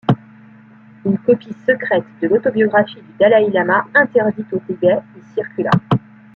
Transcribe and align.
Une 1.05 1.19
copie 1.19 1.53
secrète 1.67 2.05
de 2.23 2.27
l'autobiographie 2.27 2.99
du 3.03 3.13
dalaï-lama 3.19 3.85
interdite 3.93 4.51
au 4.51 4.57
Tibet 4.61 4.97
y 5.15 5.33
circula. 5.35 5.69